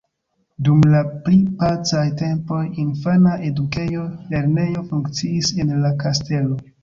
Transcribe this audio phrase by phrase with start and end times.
[0.67, 6.59] Dum la pli pacaj tempoj infana edukejo, lernejo funkciis en la kastelo.